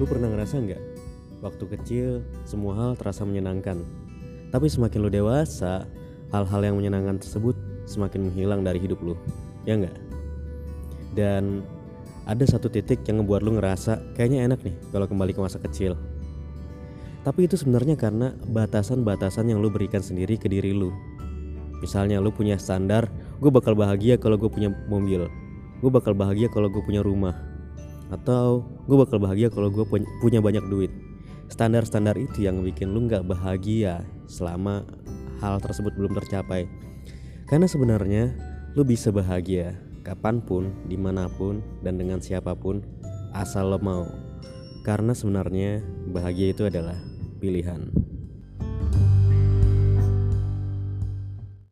[0.00, 0.82] Lu pernah ngerasa nggak?
[1.44, 2.10] Waktu kecil
[2.48, 3.82] semua hal terasa menyenangkan.
[4.48, 5.84] Tapi semakin lu dewasa,
[6.32, 9.18] hal-hal yang menyenangkan tersebut semakin menghilang dari hidup lu.
[9.68, 9.96] Ya nggak?
[11.12, 11.60] Dan
[12.24, 15.98] ada satu titik yang ngebuat lu ngerasa kayaknya enak nih kalau kembali ke masa kecil.
[17.22, 20.90] Tapi itu sebenarnya karena batasan-batasan yang lu berikan sendiri ke diri lu.
[21.78, 23.10] Misalnya lu punya standar,
[23.42, 25.26] gue bakal bahagia kalau gue punya mobil,
[25.82, 27.34] gue bakal bahagia kalau gue punya rumah,
[28.12, 29.88] atau gue bakal bahagia kalau gue
[30.20, 30.92] punya banyak duit.
[31.48, 34.84] Standar-standar itu yang bikin lu nggak bahagia selama
[35.40, 36.68] hal tersebut belum tercapai.
[37.48, 38.32] Karena sebenarnya
[38.76, 42.84] lu bisa bahagia kapan pun, di mana pun, dan dengan siapa pun
[43.32, 44.04] asal lo mau.
[44.82, 46.98] Karena sebenarnya bahagia itu adalah
[47.38, 48.01] pilihan.